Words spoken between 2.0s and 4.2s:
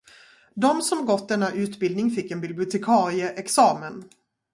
fick en bibliotekarieexamen.